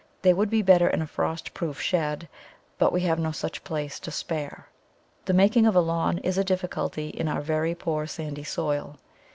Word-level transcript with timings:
They 0.23 0.33
would 0.33 0.49
be 0.49 0.63
better 0.63 0.87
in 0.87 1.03
a 1.03 1.05
frost 1.05 1.53
proof 1.53 1.79
shed, 1.79 2.27
but 2.79 2.91
we 2.91 3.01
have 3.01 3.19
no 3.19 3.31
such 3.31 3.63
place 3.63 3.99
to 3.99 4.09
spare. 4.09 4.67
The 5.25 5.33
making 5.35 5.67
of 5.67 5.75
a 5.75 5.79
lawn 5.79 6.17
is 6.17 6.39
a 6.39 6.43
difficulty 6.43 7.09
in 7.09 7.27
our 7.27 7.41
very 7.41 7.75
poor 7.75 8.07
sandy 8.07 8.43
soil. 8.43 8.97